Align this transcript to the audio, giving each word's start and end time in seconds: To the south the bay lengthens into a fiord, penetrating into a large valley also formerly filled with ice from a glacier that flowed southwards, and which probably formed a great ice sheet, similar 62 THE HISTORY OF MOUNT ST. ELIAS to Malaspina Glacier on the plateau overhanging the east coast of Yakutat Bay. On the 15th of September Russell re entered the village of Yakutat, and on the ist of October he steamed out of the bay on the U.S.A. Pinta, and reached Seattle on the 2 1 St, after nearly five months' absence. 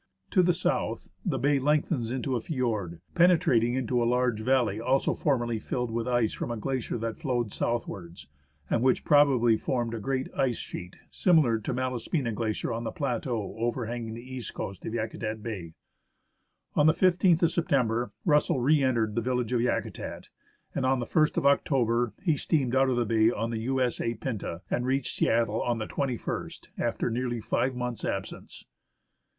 To 0.31 0.41
the 0.41 0.51
south 0.51 1.09
the 1.23 1.37
bay 1.37 1.59
lengthens 1.59 2.09
into 2.09 2.35
a 2.35 2.41
fiord, 2.41 3.01
penetrating 3.13 3.75
into 3.75 4.01
a 4.01 4.03
large 4.05 4.39
valley 4.39 4.79
also 4.79 5.13
formerly 5.13 5.59
filled 5.59 5.91
with 5.91 6.07
ice 6.07 6.33
from 6.33 6.49
a 6.49 6.57
glacier 6.57 6.97
that 6.97 7.17
flowed 7.19 7.51
southwards, 7.53 8.27
and 8.67 8.81
which 8.81 9.05
probably 9.05 9.57
formed 9.57 9.93
a 9.93 9.99
great 9.99 10.27
ice 10.35 10.57
sheet, 10.57 10.95
similar 11.11 11.57
62 11.59 11.73
THE 11.75 11.75
HISTORY 11.75 11.79
OF 11.83 11.91
MOUNT 11.91 12.01
ST. 12.01 12.13
ELIAS 12.15 12.23
to 12.23 12.33
Malaspina 12.33 12.35
Glacier 12.35 12.73
on 12.73 12.83
the 12.83 12.91
plateau 12.91 13.55
overhanging 13.59 14.13
the 14.15 14.33
east 14.33 14.55
coast 14.55 14.83
of 14.87 14.93
Yakutat 14.95 15.43
Bay. 15.43 15.75
On 16.75 16.87
the 16.87 16.93
15th 16.93 17.43
of 17.43 17.51
September 17.51 18.11
Russell 18.25 18.59
re 18.59 18.81
entered 18.81 19.13
the 19.13 19.21
village 19.21 19.53
of 19.53 19.61
Yakutat, 19.61 20.29
and 20.73 20.83
on 20.83 20.99
the 20.99 21.05
ist 21.21 21.37
of 21.37 21.45
October 21.45 22.13
he 22.23 22.35
steamed 22.35 22.75
out 22.75 22.89
of 22.89 22.97
the 22.97 23.05
bay 23.05 23.29
on 23.29 23.51
the 23.51 23.59
U.S.A. 23.65 24.15
Pinta, 24.15 24.63
and 24.71 24.83
reached 24.87 25.15
Seattle 25.15 25.61
on 25.61 25.77
the 25.77 25.85
2 25.85 25.93
1 26.17 26.17
St, 26.49 26.69
after 26.79 27.11
nearly 27.11 27.39
five 27.39 27.75
months' 27.75 28.03
absence. 28.03 28.65